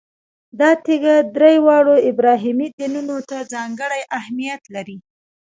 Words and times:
دا 0.59 0.69
تیږه 0.85 1.15
درې 1.35 1.55
واړو 1.65 1.95
ابراهیمي 2.11 2.67
دینونو 2.79 3.15
ته 3.29 3.37
ځانګړی 3.53 4.01
اهمیت 4.17 4.61
لري. 4.75 4.97